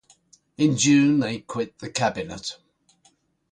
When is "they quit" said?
1.19-1.77